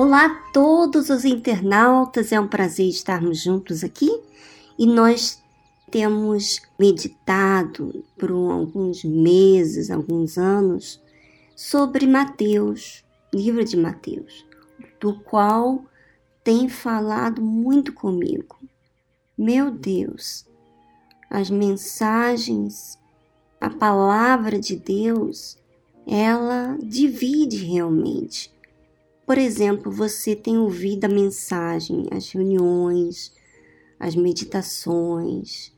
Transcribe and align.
Olá 0.00 0.26
a 0.26 0.34
todos 0.52 1.10
os 1.10 1.24
internautas, 1.24 2.30
é 2.30 2.38
um 2.38 2.46
prazer 2.46 2.88
estarmos 2.88 3.42
juntos 3.42 3.82
aqui 3.82 4.08
e 4.78 4.86
nós 4.86 5.42
temos 5.90 6.62
meditado 6.78 8.04
por 8.16 8.30
alguns 8.30 9.02
meses, 9.02 9.90
alguns 9.90 10.38
anos, 10.38 11.02
sobre 11.56 12.06
Mateus, 12.06 13.04
livro 13.34 13.64
de 13.64 13.76
Mateus, 13.76 14.46
do 15.00 15.18
qual 15.18 15.84
tem 16.44 16.68
falado 16.68 17.42
muito 17.42 17.92
comigo. 17.92 18.56
Meu 19.36 19.68
Deus, 19.68 20.46
as 21.28 21.50
mensagens, 21.50 22.96
a 23.60 23.68
palavra 23.68 24.60
de 24.60 24.76
Deus, 24.76 25.58
ela 26.06 26.78
divide 26.80 27.56
realmente 27.64 28.56
por 29.28 29.36
exemplo, 29.36 29.92
você 29.92 30.34
tem 30.34 30.56
ouvido 30.56 31.04
a 31.04 31.08
mensagem, 31.08 32.06
as 32.10 32.30
reuniões, 32.30 33.30
as 34.00 34.16
meditações 34.16 35.70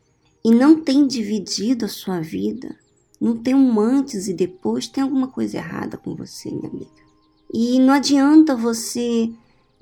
e 0.44 0.52
não 0.52 0.80
tem 0.80 1.04
dividido 1.04 1.84
a 1.84 1.88
sua 1.88 2.20
vida, 2.20 2.76
não 3.20 3.36
tem 3.36 3.52
um 3.52 3.80
antes 3.80 4.28
e 4.28 4.32
depois, 4.32 4.86
tem 4.86 5.02
alguma 5.02 5.26
coisa 5.26 5.56
errada 5.56 5.96
com 5.96 6.14
você, 6.14 6.48
minha 6.48 6.68
amiga. 6.68 7.02
E 7.52 7.80
não 7.80 7.92
adianta 7.92 8.54
você 8.54 9.32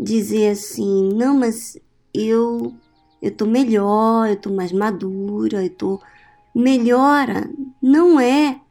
dizer 0.01 0.53
assim, 0.53 1.11
não, 1.13 1.37
mas 1.37 1.77
eu 2.15 2.75
eu 3.21 3.31
tô 3.33 3.45
melhor, 3.45 4.31
eu 4.31 4.37
tô 4.37 4.49
mais 4.49 4.73
madura, 4.73 5.63
eu 5.63 5.71
tô 5.71 6.01
melhora 6.55 7.51
não 7.83 8.19
é 8.19 8.63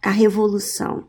a 0.00 0.10
revolução. 0.10 1.08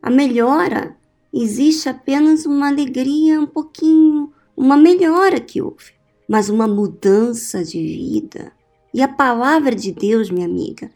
A 0.00 0.08
melhora 0.08 0.96
existe 1.32 1.88
apenas 1.88 2.46
uma 2.46 2.68
alegria 2.68 3.40
um 3.40 3.46
pouquinho, 3.46 4.32
uma 4.56 4.76
melhora 4.76 5.40
que 5.40 5.60
houve, 5.62 5.92
mas 6.28 6.48
uma 6.48 6.66
mudança 6.66 7.64
de 7.64 7.80
vida. 7.80 8.52
E 8.92 9.02
a 9.02 9.08
palavra 9.08 9.74
de 9.74 9.92
Deus, 9.92 10.30
minha 10.30 10.46
amiga, 10.46 10.90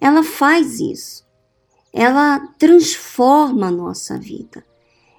ela 0.00 0.22
faz 0.22 0.80
isso. 0.80 1.26
Ela 1.92 2.40
transforma 2.58 3.68
a 3.68 3.70
nossa 3.70 4.18
vida. 4.18 4.64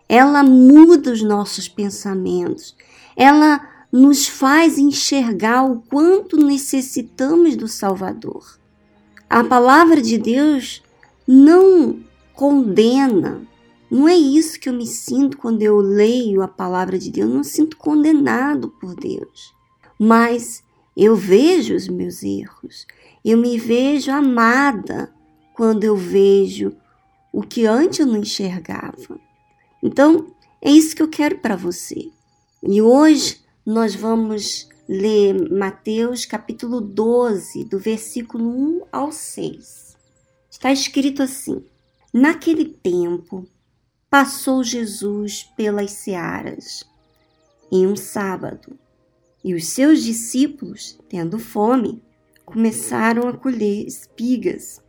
Ela 0.07 0.43
muda 0.43 1.11
os 1.11 1.21
nossos 1.21 1.67
pensamentos. 1.67 2.75
Ela 3.15 3.67
nos 3.91 4.27
faz 4.27 4.77
enxergar 4.77 5.63
o 5.63 5.81
quanto 5.81 6.37
necessitamos 6.37 7.55
do 7.55 7.67
Salvador. 7.67 8.59
A 9.29 9.43
palavra 9.43 10.01
de 10.01 10.17
Deus 10.17 10.81
não 11.27 11.99
condena, 12.33 13.41
não 13.89 14.07
é 14.07 14.15
isso 14.15 14.59
que 14.59 14.69
eu 14.69 14.73
me 14.73 14.85
sinto 14.85 15.37
quando 15.37 15.61
eu 15.63 15.77
leio 15.77 16.41
a 16.41 16.47
palavra 16.47 16.99
de 16.99 17.09
Deus. 17.09 17.27
Eu 17.27 17.35
não 17.35 17.43
sinto 17.43 17.75
condenado 17.75 18.69
por 18.69 18.95
Deus. 18.95 19.53
Mas 19.97 20.63
eu 20.95 21.15
vejo 21.15 21.75
os 21.75 21.87
meus 21.87 22.21
erros. 22.21 22.85
Eu 23.25 23.37
me 23.37 23.57
vejo 23.57 24.11
amada 24.11 25.11
quando 25.53 25.83
eu 25.83 25.95
vejo 25.95 26.71
o 27.33 27.41
que 27.41 27.65
antes 27.65 27.99
eu 27.99 28.05
não 28.05 28.17
enxergava. 28.17 29.19
Então, 29.81 30.27
é 30.61 30.71
isso 30.71 30.95
que 30.95 31.01
eu 31.01 31.07
quero 31.07 31.39
para 31.39 31.55
você. 31.55 32.11
E 32.61 32.81
hoje 32.81 33.41
nós 33.65 33.95
vamos 33.95 34.69
ler 34.87 35.49
Mateus 35.51 36.25
capítulo 36.25 36.81
12, 36.81 37.63
do 37.63 37.79
versículo 37.79 38.49
1 38.49 38.81
ao 38.91 39.11
6. 39.11 39.97
Está 40.49 40.71
escrito 40.71 41.23
assim: 41.23 41.63
Naquele 42.13 42.65
tempo, 42.65 43.47
passou 44.09 44.63
Jesus 44.63 45.43
pelas 45.55 45.91
searas 45.91 46.83
em 47.71 47.85
um 47.85 47.95
sábado, 47.95 48.77
e 49.43 49.53
os 49.53 49.67
seus 49.67 50.03
discípulos, 50.03 50.99
tendo 51.07 51.37
fome, 51.37 52.01
começaram 52.43 53.27
a 53.27 53.37
colher 53.37 53.85
espigas 53.85 54.81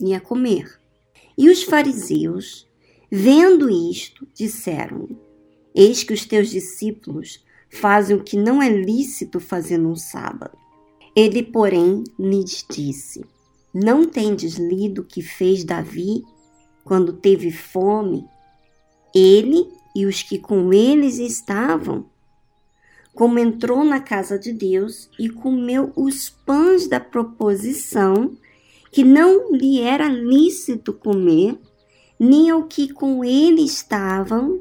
e 0.00 0.14
a 0.14 0.20
comer. 0.20 0.80
E 1.36 1.50
os 1.50 1.62
fariseus, 1.62 2.66
vendo 3.12 3.68
isto, 3.68 4.26
disseram: 4.34 5.06
Eis 5.74 6.02
que 6.02 6.14
os 6.14 6.24
teus 6.24 6.48
discípulos 6.48 7.44
fazem 7.68 8.16
o 8.16 8.24
que 8.24 8.36
não 8.36 8.62
é 8.62 8.70
lícito 8.70 9.38
fazer 9.38 9.76
num 9.76 9.94
sábado. 9.94 10.56
Ele, 11.14 11.42
porém, 11.42 12.02
lhes 12.18 12.64
disse: 12.68 13.24
Não 13.72 14.06
tendes 14.06 14.54
lido 14.54 15.02
o 15.02 15.04
que 15.04 15.20
fez 15.20 15.62
Davi 15.62 16.24
quando 16.82 17.12
teve 17.12 17.52
fome 17.52 18.24
ele 19.16 19.66
e 19.94 20.04
os 20.04 20.22
que 20.22 20.38
com 20.38 20.74
eles 20.74 21.18
estavam, 21.18 22.04
como 23.14 23.38
entrou 23.38 23.82
na 23.82 23.98
casa 23.98 24.38
de 24.38 24.52
Deus 24.52 25.08
e 25.18 25.30
comeu 25.30 25.90
os 25.96 26.28
pães 26.28 26.86
da 26.86 27.00
proposição, 27.00 28.36
que 28.92 29.02
não 29.02 29.52
lhe 29.52 29.80
era 29.80 30.06
lícito 30.06 30.92
comer, 30.92 31.58
nem 32.20 32.50
ao 32.50 32.64
que 32.64 32.92
com 32.92 33.24
ele 33.24 33.62
estavam, 33.62 34.60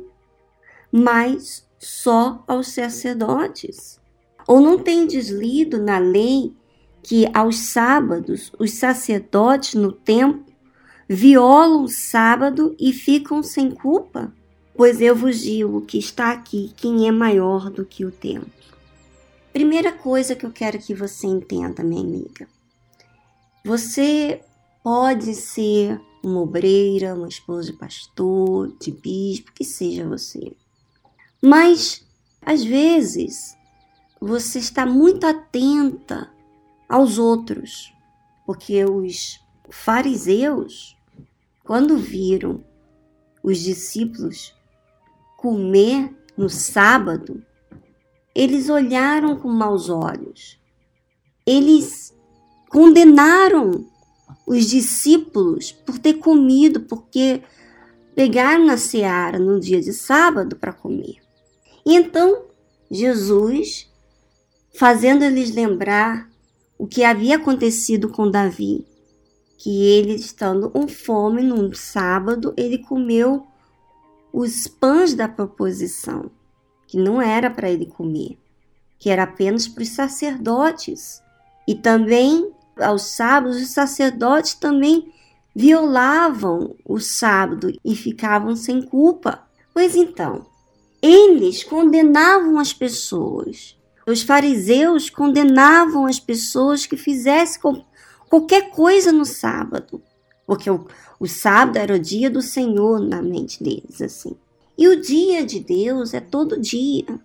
mas 0.90 1.68
só 1.78 2.42
aos 2.48 2.70
sacerdotes. 2.70 4.00
Ou 4.48 4.62
não 4.62 4.80
tendes 4.80 5.28
lido 5.28 5.82
na 5.82 5.98
lei 5.98 6.54
que 7.04 7.30
aos 7.34 7.58
sábados 7.58 8.54
os 8.58 8.72
sacerdotes 8.72 9.74
no 9.74 9.92
templo 9.92 10.46
violam 11.10 11.84
o 11.84 11.90
sábado 11.90 12.74
e 12.80 12.94
ficam 12.94 13.44
sem 13.44 13.70
culpa? 13.70 14.34
Pois 14.78 15.00
eu 15.00 15.16
vos 15.16 15.40
digo 15.40 15.82
que 15.82 15.98
está 15.98 16.32
aqui 16.32 16.74
quem 16.76 17.08
é 17.08 17.12
maior 17.12 17.70
do 17.70 17.86
que 17.86 18.04
o 18.04 18.12
templo. 18.12 18.52
Primeira 19.54 19.94
coisa 19.94 20.36
que 20.36 20.46
eu 20.46 20.52
quero 20.52 20.78
que 20.80 20.94
você 20.94 21.28
entenda, 21.28 21.82
minha 21.82 22.02
amiga. 22.02 22.46
Você 23.64 24.42
pode 24.84 25.34
ser 25.34 26.02
uma 26.22 26.42
obreira, 26.42 27.16
uma 27.16 27.30
esposa 27.30 27.72
de 27.72 27.78
pastor, 27.78 28.76
de 28.78 28.92
bispo, 28.92 29.54
que 29.54 29.64
seja 29.64 30.06
você. 30.08 30.52
Mas, 31.42 32.06
às 32.42 32.62
vezes, 32.62 33.56
você 34.20 34.60
está 34.60 34.86
muito 34.86 35.26
atenta 35.26 36.30
aos 36.90 37.18
outros, 37.18 37.94
porque 38.46 38.84
os 38.84 39.40
fariseus, 39.70 40.98
quando 41.64 41.98
viram 41.98 42.62
os 43.42 43.60
discípulos 43.60 44.54
comer 45.46 46.12
no 46.36 46.50
sábado, 46.50 47.46
eles 48.34 48.68
olharam 48.68 49.36
com 49.36 49.48
maus 49.48 49.92
olhos. 49.92 50.60
Eles 51.46 52.12
condenaram 52.68 53.86
os 54.48 54.66
discípulos 54.66 55.72
por 55.72 56.00
ter 56.00 56.16
comido, 56.16 56.80
porque 56.80 57.44
pegaram 58.16 58.66
na 58.66 58.76
seara 58.76 59.38
no 59.38 59.60
dia 59.60 59.80
de 59.80 59.94
sábado 59.94 60.56
para 60.56 60.74
comer. 60.74 61.18
E 61.86 61.94
então 61.94 62.46
Jesus, 62.90 63.88
fazendo 64.74 65.24
eles 65.24 65.54
lembrar 65.54 66.28
o 66.76 66.88
que 66.88 67.04
havia 67.04 67.36
acontecido 67.36 68.10
com 68.10 68.32
Davi, 68.32 68.84
que 69.60 69.86
ele 69.86 70.16
estando 70.16 70.72
com 70.72 70.88
fome 70.88 71.44
num 71.44 71.72
sábado, 71.72 72.52
ele 72.58 72.80
comeu 72.80 73.46
os 74.38 74.68
pães 74.68 75.14
da 75.14 75.30
proposição, 75.30 76.30
que 76.86 76.98
não 76.98 77.22
era 77.22 77.50
para 77.50 77.70
ele 77.70 77.86
comer, 77.86 78.38
que 79.00 79.10
era 79.10 79.24
apenas 79.24 79.66
para 79.66 79.82
os 79.82 79.90
sacerdotes. 79.90 81.22
E 81.66 81.74
também 81.74 82.52
aos 82.76 83.04
sábados, 83.04 83.56
os 83.56 83.70
sacerdotes 83.70 84.54
também 84.56 85.10
violavam 85.56 86.76
o 86.84 87.00
sábado 87.00 87.72
e 87.84 87.96
ficavam 87.96 88.58
sem 88.58 88.82
culpa. 88.82 89.42
Pois 89.74 89.96
então, 89.96 90.46
eles 91.02 91.64
condenavam 91.64 92.60
as 92.60 92.74
pessoas. 92.74 93.78
Os 94.06 94.22
fariseus 94.22 95.10
condenavam 95.10 96.06
as 96.06 96.20
pessoas 96.20 96.86
que 96.86 96.98
fizessem 96.98 97.86
qualquer 98.30 98.70
coisa 98.72 99.14
no 99.14 99.24
sábado, 99.24 100.04
porque 100.46 100.70
o, 100.70 100.86
o 101.20 101.28
sábado 101.28 101.78
era 101.78 101.96
o 101.96 102.00
dia 102.00 102.30
do 102.30 102.42
Senhor 102.42 103.00
na 103.00 103.22
mente 103.22 103.64
deles, 103.64 104.02
assim. 104.02 104.36
E 104.78 104.88
o 104.88 105.00
dia 105.00 105.46
de 105.46 105.60
Deus 105.60 106.14
é 106.14 106.20
todo 106.20 106.60
dia. 106.60 107.20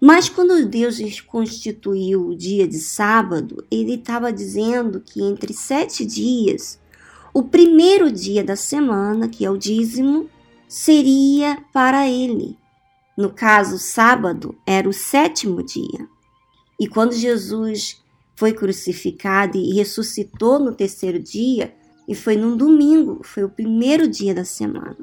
Mas 0.00 0.28
quando 0.28 0.66
Deus 0.66 1.20
constituiu 1.20 2.28
o 2.28 2.36
dia 2.36 2.66
de 2.66 2.78
sábado, 2.78 3.64
ele 3.70 3.94
estava 3.94 4.32
dizendo 4.32 5.00
que 5.00 5.22
entre 5.22 5.52
sete 5.52 6.06
dias, 6.06 6.78
o 7.34 7.42
primeiro 7.42 8.10
dia 8.10 8.42
da 8.42 8.56
semana, 8.56 9.28
que 9.28 9.44
é 9.44 9.50
o 9.50 9.58
dízimo, 9.58 10.28
seria 10.66 11.58
para 11.72 12.08
ele. 12.08 12.56
No 13.16 13.30
caso, 13.30 13.78
sábado 13.78 14.56
era 14.66 14.88
o 14.88 14.92
sétimo 14.92 15.62
dia. 15.62 16.08
E 16.78 16.88
quando 16.88 17.12
Jesus 17.12 18.02
foi 18.34 18.54
crucificado 18.54 19.58
e 19.58 19.74
ressuscitou 19.74 20.58
no 20.58 20.72
terceiro 20.72 21.18
dia, 21.18 21.74
e 22.10 22.14
foi 22.16 22.36
num 22.36 22.56
domingo, 22.56 23.20
foi 23.22 23.44
o 23.44 23.48
primeiro 23.48 24.08
dia 24.08 24.34
da 24.34 24.44
semana. 24.44 24.96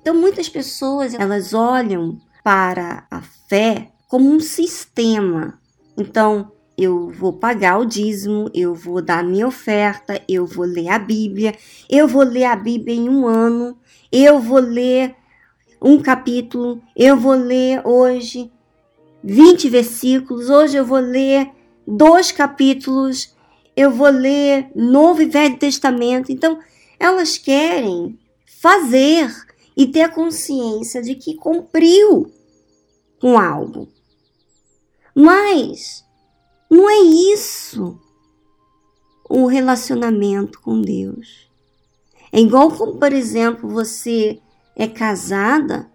Então 0.00 0.12
muitas 0.12 0.48
pessoas 0.48 1.14
elas 1.14 1.54
olham 1.54 2.18
para 2.42 3.06
a 3.08 3.22
fé 3.48 3.92
como 4.08 4.28
um 4.28 4.40
sistema. 4.40 5.56
Então, 5.96 6.50
eu 6.76 7.10
vou 7.10 7.32
pagar 7.32 7.78
o 7.78 7.84
dízimo, 7.84 8.50
eu 8.52 8.74
vou 8.74 9.00
dar 9.00 9.22
minha 9.22 9.46
oferta, 9.46 10.20
eu 10.28 10.46
vou 10.46 10.64
ler 10.64 10.88
a 10.88 10.98
Bíblia, 10.98 11.54
eu 11.88 12.08
vou 12.08 12.24
ler 12.24 12.44
a 12.44 12.56
Bíblia 12.56 12.96
em 12.96 13.08
um 13.08 13.24
ano, 13.24 13.78
eu 14.10 14.40
vou 14.40 14.58
ler 14.58 15.14
um 15.80 16.00
capítulo, 16.00 16.82
eu 16.96 17.16
vou 17.16 17.34
ler 17.34 17.86
hoje 17.86 18.50
20 19.22 19.68
versículos, 19.68 20.50
hoje 20.50 20.76
eu 20.76 20.84
vou 20.84 20.98
ler 20.98 21.50
dois 21.86 22.32
capítulos, 22.32 23.36
eu 23.78 23.92
vou 23.92 24.08
ler 24.08 24.72
Novo 24.74 25.22
e 25.22 25.26
Velho 25.26 25.56
Testamento. 25.56 26.32
Então, 26.32 26.58
elas 26.98 27.38
querem 27.38 28.18
fazer 28.44 29.32
e 29.76 29.86
ter 29.86 30.02
a 30.02 30.08
consciência 30.08 31.00
de 31.00 31.14
que 31.14 31.36
cumpriu 31.36 32.28
com 33.20 33.38
algo. 33.38 33.88
Mas 35.14 36.04
não 36.68 36.90
é 36.90 36.98
isso 36.98 37.96
o 39.30 39.46
relacionamento 39.46 40.60
com 40.60 40.82
Deus. 40.82 41.48
É 42.32 42.40
igual 42.40 42.72
como, 42.72 42.96
por 42.96 43.12
exemplo, 43.12 43.68
você 43.68 44.40
é 44.74 44.88
casada 44.88 45.88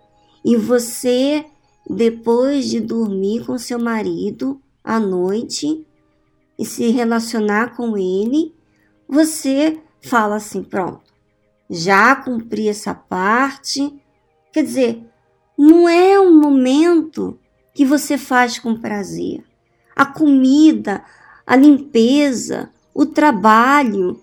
e 0.46 0.56
você, 0.56 1.44
depois 1.90 2.70
de 2.70 2.80
dormir 2.80 3.46
com 3.46 3.58
seu 3.58 3.78
marido 3.78 4.62
à 4.82 5.02
noite 5.02 5.86
e 6.58 6.66
se 6.66 6.90
relacionar 6.90 7.76
com 7.76 7.98
ele, 7.98 8.54
você 9.08 9.80
fala 10.02 10.36
assim: 10.36 10.64
pronto, 10.64 11.14
já 11.70 12.16
cumpri 12.16 12.68
essa 12.68 12.94
parte. 12.94 13.94
Quer 14.52 14.64
dizer, 14.64 15.04
não 15.58 15.88
é 15.90 16.20
um 16.20 16.40
momento 16.40 17.40
que 17.74 17.86
você 17.86 18.18
faz 18.18 18.60
com 18.60 18.80
prazer. 18.80 19.44
A 19.96 20.06
comida, 20.06 21.04
a 21.46 21.56
limpeza, 21.56 22.70
o 22.94 23.06
trabalho. 23.06 24.22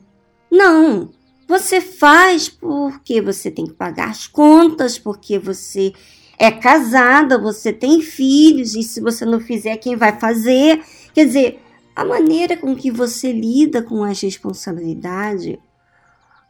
Não, 0.51 1.11
você 1.47 1.81
faz 1.81 2.49
porque 2.49 3.21
você 3.21 3.51
tem 3.51 3.67
que 3.67 3.73
pagar 3.73 4.11
as 4.11 4.27
contas, 4.27 4.99
porque 4.99 5.39
você 5.39 5.93
é 6.39 6.51
casada, 6.51 7.37
você 7.37 7.73
tem 7.73 8.01
filhos, 8.01 8.75
e 8.75 8.83
se 8.83 9.01
você 9.01 9.25
não 9.27 9.41
fizer, 9.41 9.77
quem 9.77 9.95
vai 9.95 10.19
fazer? 10.19 10.83
Quer 11.13 11.27
dizer, 11.27 11.63
a 11.95 12.05
maneira 12.05 12.57
com 12.57 12.75
que 12.75 12.91
você 12.91 13.33
lida 13.33 13.83
com 13.83 14.03
as 14.05 14.21
responsabilidades 14.21 15.59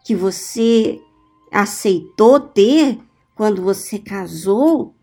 que 0.04 0.14
você 0.14 1.00
aceitou 1.50 2.40
ter 2.40 2.98
quando 3.34 3.62
você 3.62 3.98
casou, 3.98 4.94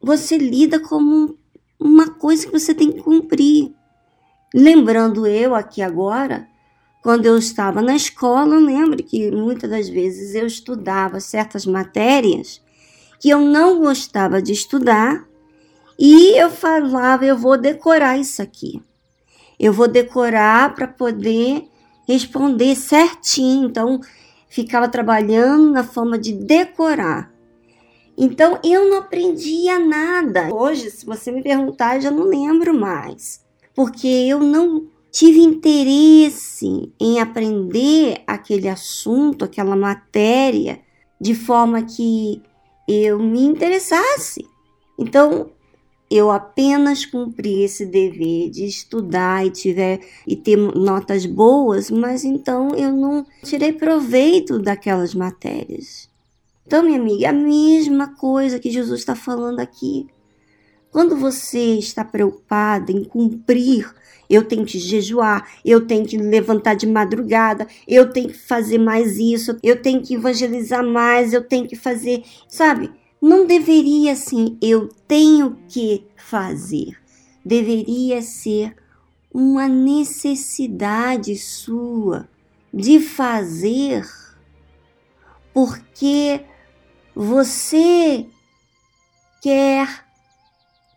você 0.00 0.36
lida 0.36 0.80
como 0.80 1.38
uma 1.78 2.08
coisa 2.08 2.46
que 2.46 2.52
você 2.52 2.74
tem 2.74 2.90
que 2.90 3.02
cumprir. 3.02 3.72
Lembrando 4.54 5.26
eu 5.26 5.54
aqui 5.54 5.82
agora 5.82 6.48
quando 7.02 7.26
eu 7.26 7.36
estava 7.36 7.82
na 7.82 7.96
escola, 7.96 8.54
eu 8.54 8.60
lembro 8.60 9.02
que 9.02 9.28
muitas 9.32 9.68
das 9.68 9.88
vezes 9.88 10.36
eu 10.36 10.46
estudava 10.46 11.18
certas 11.18 11.66
matérias 11.66 12.62
que 13.18 13.28
eu 13.28 13.40
não 13.40 13.80
gostava 13.80 14.40
de 14.40 14.52
estudar 14.52 15.26
e 15.98 16.40
eu 16.40 16.48
falava, 16.48 17.24
eu 17.24 17.36
vou 17.36 17.58
decorar 17.58 18.18
isso 18.18 18.40
aqui. 18.40 18.80
Eu 19.58 19.72
vou 19.72 19.88
decorar 19.88 20.74
para 20.74 20.86
poder 20.88 21.68
responder 22.06 22.74
certinho. 22.74 23.68
Então, 23.68 24.00
ficava 24.48 24.88
trabalhando 24.88 25.70
na 25.70 25.84
forma 25.84 26.18
de 26.18 26.32
decorar. 26.32 27.32
Então, 28.16 28.58
eu 28.62 28.88
não 28.90 28.98
aprendia 28.98 29.78
nada. 29.78 30.54
Hoje, 30.54 30.90
se 30.90 31.06
você 31.06 31.32
me 31.32 31.42
perguntar, 31.42 31.96
eu 31.96 32.02
já 32.02 32.10
não 32.10 32.24
lembro 32.24 32.74
mais. 32.74 33.42
Porque 33.74 34.06
eu 34.06 34.40
não 34.40 34.86
tive 35.10 35.40
interesse 35.40 36.92
em 37.00 37.20
aprender 37.20 38.22
aquele 38.26 38.68
assunto, 38.68 39.44
aquela 39.44 39.76
matéria, 39.76 40.80
de 41.20 41.34
forma 41.34 41.82
que 41.82 42.42
eu 42.88 43.18
me 43.18 43.44
interessasse. 43.44 44.46
Então, 44.98 45.50
eu 46.14 46.30
apenas 46.30 47.06
cumpri 47.06 47.62
esse 47.62 47.86
dever 47.86 48.50
de 48.50 48.64
estudar 48.64 49.46
e 49.46 49.50
tiver 49.50 50.00
e 50.26 50.36
ter 50.36 50.56
notas 50.56 51.24
boas, 51.24 51.90
mas 51.90 52.24
então 52.24 52.74
eu 52.74 52.92
não 52.92 53.24
tirei 53.42 53.72
proveito 53.72 54.58
daquelas 54.58 55.14
matérias. 55.14 56.10
Então, 56.66 56.82
minha 56.82 56.98
amiga, 56.98 57.26
é 57.26 57.28
a 57.28 57.32
mesma 57.32 58.14
coisa 58.14 58.58
que 58.58 58.70
Jesus 58.70 59.00
está 59.00 59.14
falando 59.14 59.60
aqui. 59.60 60.06
Quando 60.90 61.16
você 61.16 61.78
está 61.78 62.04
preocupada 62.04 62.92
em 62.92 63.04
cumprir 63.04 63.92
eu 64.32 64.42
tenho 64.42 64.64
que 64.64 64.78
jejuar, 64.78 65.46
eu 65.62 65.86
tenho 65.86 66.06
que 66.06 66.16
levantar 66.16 66.72
de 66.72 66.86
madrugada, 66.86 67.66
eu 67.86 68.10
tenho 68.10 68.28
que 68.28 68.38
fazer 68.38 68.78
mais 68.78 69.18
isso, 69.18 69.58
eu 69.62 69.82
tenho 69.82 70.00
que 70.00 70.14
evangelizar 70.14 70.82
mais, 70.82 71.34
eu 71.34 71.46
tenho 71.46 71.68
que 71.68 71.76
fazer, 71.76 72.22
sabe? 72.48 72.90
Não 73.22 73.46
deveria 73.46 74.14
assim, 74.14 74.58
eu 74.60 74.88
tenho 75.06 75.56
que 75.68 76.04
fazer. 76.16 77.00
Deveria 77.44 78.20
ser 78.20 78.74
uma 79.32 79.68
necessidade 79.68 81.36
sua 81.36 82.28
de 82.74 82.98
fazer, 82.98 84.04
porque 85.54 86.44
você 87.14 88.26
quer 89.40 90.04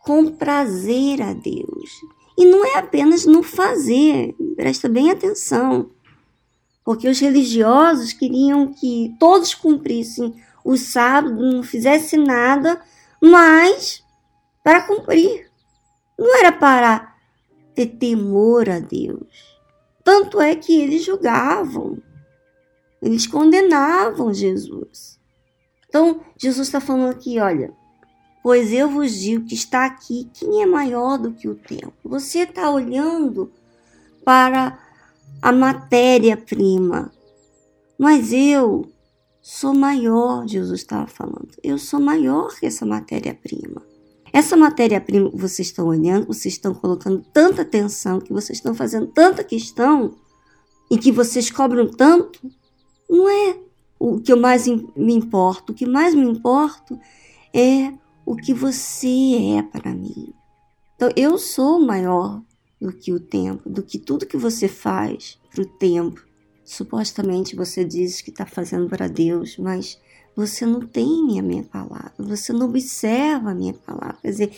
comprazer 0.04 1.22
a 1.22 1.32
Deus. 1.32 1.92
E 2.36 2.44
não 2.44 2.66
é 2.66 2.80
apenas 2.80 3.28
no 3.28 3.44
fazer, 3.44 4.34
presta 4.56 4.90
bem 4.90 5.12
atenção. 5.12 5.92
Porque 6.86 7.10
os 7.10 7.20
religiosos 7.20 8.14
queriam 8.14 8.72
que 8.72 9.14
todos 9.20 9.54
cumprissem 9.54 10.34
o 10.64 10.78
sábado, 10.78 11.36
não 11.36 11.64
fizesse 11.64 12.16
nada, 12.16 12.82
mas 13.22 14.02
para 14.64 14.84
cumprir. 14.88 15.52
Não 16.18 16.38
era 16.38 16.52
para 16.52 17.14
ter 17.74 17.88
temor 17.88 18.70
a 18.70 18.80
Deus. 18.80 19.58
Tanto 20.04 20.40
é 20.40 20.56
que 20.56 20.80
eles 20.80 21.04
julgavam, 21.04 21.98
eles 23.02 23.28
condenavam 23.28 24.34
Jesus. 24.34 25.20
Então, 25.90 26.22
Jesus 26.38 26.68
está 26.68 26.80
falando 26.80 27.10
aqui, 27.10 27.40
olha, 27.40 27.74
Pois 28.46 28.72
eu 28.72 28.88
vos 28.88 29.12
digo 29.12 29.44
que 29.44 29.56
está 29.56 29.86
aqui 29.86 30.30
quem 30.32 30.62
é 30.62 30.68
maior 30.68 31.18
do 31.18 31.34
que 31.34 31.48
o 31.48 31.56
tempo. 31.56 31.96
Você 32.04 32.42
está 32.42 32.70
olhando 32.70 33.52
para 34.24 34.78
a 35.42 35.52
matéria-prima, 35.52 37.12
mas 38.00 38.34
eu 38.34 38.90
sou 39.42 39.74
maior, 39.74 40.48
Jesus 40.48 40.82
estava 40.82 41.08
falando. 41.08 41.50
Eu 41.64 41.78
sou 41.78 42.00
maior 42.00 42.50
que 42.60 42.66
essa 42.66 42.86
matéria-prima. 42.86 43.82
Essa 44.34 44.58
matéria-prima 44.58 45.30
que 45.30 45.38
vocês 45.38 45.68
estão 45.68 45.88
olhando, 45.88 46.28
vocês 46.28 46.56
estão 46.56 46.74
colocando 46.74 47.24
tanta 47.32 47.62
atenção, 47.62 48.20
que 48.20 48.34
vocês 48.34 48.58
estão 48.58 48.74
fazendo 48.74 49.08
tanta 49.08 49.44
questão 49.44 50.16
e 50.92 50.98
que 50.98 51.12
vocês 51.12 51.50
cobram 51.50 51.88
tanto, 51.88 52.40
não 53.10 53.30
é 53.30 53.58
o 54.00 54.20
que 54.20 54.34
eu 54.34 54.38
mais 54.38 54.68
me 54.68 55.14
importo. 55.14 55.72
O 55.72 55.76
que 55.76 55.86
mais 55.86 56.14
me 56.14 56.26
importa 56.26 57.00
é 57.54 57.94
o 58.26 58.36
que 58.36 58.54
você 58.54 59.56
é 59.58 59.64
para 59.64 59.94
mim. 59.94 60.34
Então, 60.96 61.10
eu 61.16 61.38
sou 61.38 61.80
maior 61.80 62.42
do 62.86 62.94
que 62.94 63.12
o 63.12 63.20
tempo, 63.20 63.68
do 63.68 63.82
que 63.82 63.98
tudo 63.98 64.28
que 64.28 64.38
você 64.38 64.68
faz 64.68 65.40
para 65.52 65.64
o 65.64 65.66
tempo. 65.66 66.24
Supostamente 66.64 67.56
você 67.56 67.84
diz 67.84 68.22
que 68.22 68.30
está 68.30 68.46
fazendo 68.46 68.88
para 68.88 69.08
Deus, 69.08 69.58
mas 69.58 70.00
você 70.36 70.66
não 70.66 70.82
tem 70.82 71.40
a 71.40 71.42
minha 71.42 71.64
palavra, 71.64 72.14
você 72.20 72.54
não 72.54 72.68
observa 72.68 73.52
a 73.52 73.56
minha 73.56 73.74
palavra. 73.74 74.18
Quer 74.22 74.30
dizer, 74.30 74.52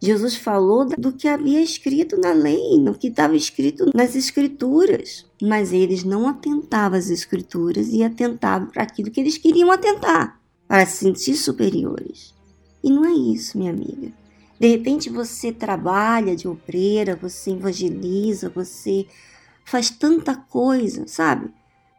Jesus 0.00 0.36
falou 0.36 0.86
do 0.86 1.12
que 1.12 1.28
havia 1.28 1.60
escrito 1.60 2.16
na 2.18 2.32
lei, 2.32 2.78
no 2.78 2.94
que 2.94 3.08
estava 3.08 3.36
escrito 3.36 3.90
nas 3.94 4.14
escrituras, 4.14 5.26
mas 5.42 5.72
eles 5.72 6.04
não 6.04 6.26
atentavam 6.26 6.98
às 6.98 7.10
escrituras 7.10 7.88
e 7.88 8.02
atentavam 8.02 8.68
para 8.68 8.82
aquilo 8.82 9.10
que 9.10 9.20
eles 9.20 9.36
queriam 9.36 9.70
atentar, 9.70 10.40
para 10.66 10.86
se 10.86 11.04
sentir 11.04 11.36
superiores. 11.36 12.34
E 12.82 12.90
não 12.90 13.04
é 13.04 13.12
isso, 13.12 13.58
minha 13.58 13.70
amiga. 13.70 14.23
De 14.58 14.68
repente 14.68 15.10
você 15.10 15.52
trabalha 15.52 16.36
de 16.36 16.46
obreira, 16.46 17.16
você 17.16 17.50
evangeliza, 17.50 18.48
você 18.48 19.06
faz 19.64 19.90
tanta 19.90 20.36
coisa, 20.36 21.06
sabe? 21.06 21.50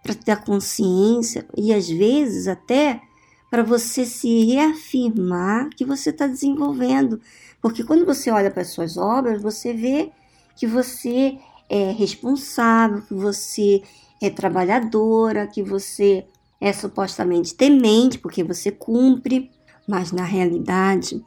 Para 0.01 0.13
ter 0.13 0.31
a 0.31 0.37
consciência 0.37 1.45
e 1.55 1.73
às 1.73 1.89
vezes 1.89 2.47
até 2.47 3.01
para 3.49 3.63
você 3.63 4.05
se 4.05 4.45
reafirmar 4.45 5.69
que 5.69 5.85
você 5.85 6.09
está 6.09 6.27
desenvolvendo. 6.27 7.19
Porque 7.61 7.83
quando 7.83 8.05
você 8.05 8.29
olha 8.29 8.51
para 8.51 8.61
as 8.61 8.69
suas 8.69 8.97
obras, 8.97 9.41
você 9.41 9.73
vê 9.73 10.11
que 10.55 10.67
você 10.67 11.37
é 11.69 11.91
responsável, 11.91 13.01
que 13.01 13.13
você 13.13 13.81
é 14.21 14.29
trabalhadora, 14.29 15.47
que 15.47 15.61
você 15.61 16.25
é 16.59 16.71
supostamente 16.71 17.53
temente, 17.53 18.17
porque 18.17 18.43
você 18.43 18.71
cumpre 18.71 19.51
mas 19.87 20.11
na 20.11 20.23
realidade 20.23 21.23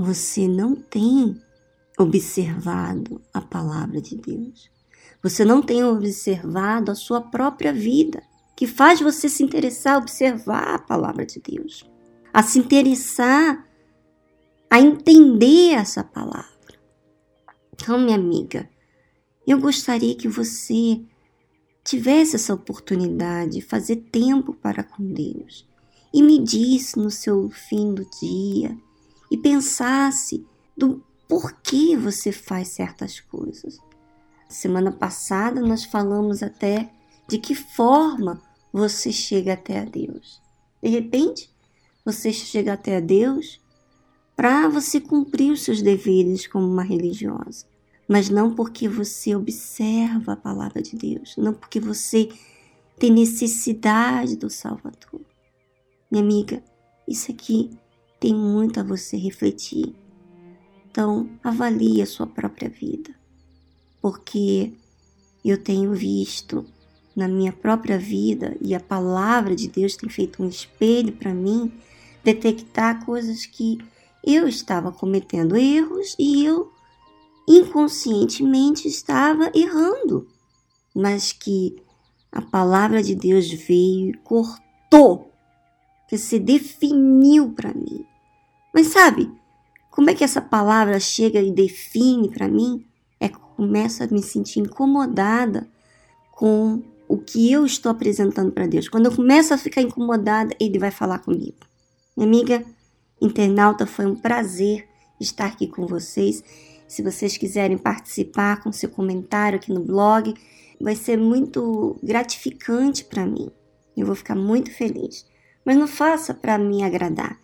você 0.00 0.46
não 0.46 0.76
tem 0.76 1.36
observado 1.98 3.20
a 3.34 3.40
palavra 3.40 4.00
de 4.00 4.16
Deus. 4.16 4.70
Você 5.20 5.44
não 5.44 5.60
tem 5.60 5.82
observado 5.82 6.92
a 6.92 6.94
sua 6.94 7.20
própria 7.20 7.72
vida, 7.72 8.22
que 8.56 8.66
faz 8.66 9.00
você 9.00 9.28
se 9.28 9.42
interessar 9.42 9.96
a 9.96 9.98
observar 9.98 10.74
a 10.74 10.78
palavra 10.78 11.26
de 11.26 11.40
Deus, 11.40 11.84
a 12.32 12.42
se 12.42 12.60
interessar 12.60 13.66
a 14.70 14.78
entender 14.78 15.72
essa 15.72 16.04
palavra. 16.04 16.46
Então, 17.72 17.98
minha 17.98 18.16
amiga, 18.16 18.68
eu 19.46 19.58
gostaria 19.58 20.14
que 20.14 20.28
você 20.28 21.00
tivesse 21.82 22.36
essa 22.36 22.54
oportunidade 22.54 23.52
de 23.52 23.62
fazer 23.62 23.96
tempo 24.12 24.52
para 24.52 24.84
com 24.84 25.04
Deus 25.12 25.66
e 26.14 26.22
medisse 26.22 26.98
no 26.98 27.10
seu 27.10 27.50
fim 27.50 27.94
do 27.94 28.04
dia 28.20 28.78
e 29.30 29.36
pensasse 29.36 30.46
do 30.76 31.02
porquê 31.28 31.96
você 31.96 32.32
faz 32.32 32.68
certas 32.68 33.20
coisas. 33.20 33.78
Semana 34.48 34.90
passada 34.90 35.60
nós 35.60 35.84
falamos 35.84 36.42
até 36.42 36.90
de 37.28 37.38
que 37.38 37.54
forma 37.54 38.40
você 38.72 39.12
chega 39.12 39.52
até 39.52 39.80
a 39.80 39.84
Deus. 39.84 40.40
De 40.82 40.88
repente, 40.88 41.50
você 42.04 42.32
chega 42.32 42.72
até 42.72 42.96
a 42.96 43.00
Deus 43.00 43.60
para 44.34 44.68
você 44.68 45.00
cumprir 45.00 45.52
os 45.52 45.62
seus 45.62 45.82
deveres 45.82 46.46
como 46.46 46.66
uma 46.66 46.82
religiosa, 46.82 47.66
mas 48.08 48.30
não 48.30 48.54
porque 48.54 48.88
você 48.88 49.34
observa 49.34 50.32
a 50.32 50.36
palavra 50.36 50.80
de 50.80 50.96
Deus, 50.96 51.36
não 51.36 51.52
porque 51.52 51.80
você 51.80 52.28
tem 52.98 53.10
necessidade 53.10 54.36
do 54.36 54.48
Salvador. 54.48 55.20
Minha 56.10 56.22
amiga, 56.22 56.62
isso 57.06 57.30
aqui 57.30 57.70
tem 58.20 58.34
muito 58.34 58.80
a 58.80 58.82
você 58.82 59.16
refletir. 59.16 59.94
Então, 60.90 61.28
avalie 61.42 62.02
a 62.02 62.06
sua 62.06 62.26
própria 62.26 62.68
vida, 62.68 63.14
porque 64.00 64.72
eu 65.44 65.62
tenho 65.62 65.92
visto 65.92 66.64
na 67.14 67.28
minha 67.28 67.52
própria 67.52 67.98
vida 67.98 68.56
e 68.60 68.74
a 68.74 68.80
palavra 68.80 69.54
de 69.54 69.68
Deus 69.68 69.96
tem 69.96 70.08
feito 70.08 70.42
um 70.42 70.48
espelho 70.48 71.12
para 71.12 71.34
mim 71.34 71.72
detectar 72.22 73.04
coisas 73.04 73.46
que 73.46 73.78
eu 74.24 74.46
estava 74.46 74.92
cometendo 74.92 75.56
erros 75.56 76.14
e 76.18 76.44
eu 76.44 76.72
inconscientemente 77.48 78.86
estava 78.86 79.50
errando, 79.54 80.28
mas 80.94 81.32
que 81.32 81.82
a 82.30 82.42
palavra 82.42 83.02
de 83.02 83.14
Deus 83.14 83.50
veio 83.50 84.10
e 84.10 84.18
cortou, 84.18 85.32
que 86.08 86.18
se 86.18 86.38
definiu 86.38 87.52
para 87.52 87.72
mim. 87.72 88.04
Mas 88.72 88.88
sabe, 88.88 89.30
como 89.90 90.10
é 90.10 90.14
que 90.14 90.24
essa 90.24 90.40
palavra 90.40 91.00
chega 91.00 91.40
e 91.40 91.50
define 91.50 92.30
para 92.30 92.48
mim? 92.48 92.84
É 93.18 93.28
que 93.28 93.36
eu 93.36 93.40
começo 93.56 94.02
a 94.02 94.06
me 94.06 94.22
sentir 94.22 94.60
incomodada 94.60 95.66
com 96.32 96.82
o 97.08 97.18
que 97.18 97.50
eu 97.50 97.64
estou 97.64 97.90
apresentando 97.90 98.52
para 98.52 98.66
Deus. 98.66 98.88
Quando 98.88 99.06
eu 99.06 99.16
começo 99.16 99.52
a 99.52 99.58
ficar 99.58 99.80
incomodada, 99.80 100.54
Ele 100.60 100.78
vai 100.78 100.90
falar 100.90 101.18
comigo. 101.20 101.56
Minha 102.16 102.28
amiga 102.28 102.64
internauta, 103.20 103.86
foi 103.86 104.06
um 104.06 104.14
prazer 104.14 104.86
estar 105.18 105.46
aqui 105.46 105.66
com 105.66 105.86
vocês. 105.86 106.44
Se 106.86 107.02
vocês 107.02 107.36
quiserem 107.36 107.76
participar 107.76 108.62
com 108.62 108.70
seu 108.70 108.88
comentário 108.88 109.58
aqui 109.58 109.72
no 109.72 109.80
blog, 109.80 110.34
vai 110.80 110.94
ser 110.94 111.16
muito 111.16 111.98
gratificante 112.02 113.04
para 113.04 113.26
mim. 113.26 113.50
Eu 113.96 114.06
vou 114.06 114.14
ficar 114.14 114.36
muito 114.36 114.70
feliz. 114.70 115.26
Mas 115.64 115.76
não 115.76 115.88
faça 115.88 116.32
para 116.32 116.56
me 116.56 116.84
agradar. 116.84 117.38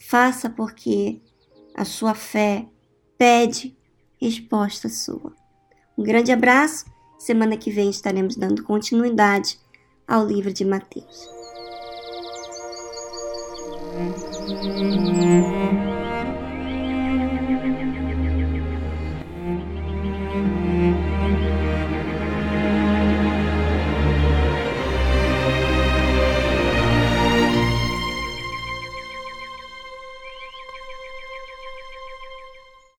Faça 0.00 0.48
porque 0.48 1.20
a 1.74 1.84
sua 1.84 2.14
fé 2.14 2.66
pede 3.18 3.76
resposta 4.20 4.88
sua. 4.88 5.34
Um 5.96 6.02
grande 6.02 6.32
abraço. 6.32 6.86
Semana 7.18 7.56
que 7.56 7.70
vem 7.70 7.90
estaremos 7.90 8.34
dando 8.34 8.64
continuidade 8.64 9.58
ao 10.08 10.26
livro 10.26 10.52
de 10.52 10.64
Mateus. 10.64 11.28